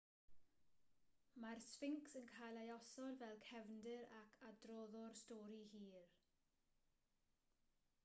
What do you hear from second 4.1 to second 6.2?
ac adroddwr stori hir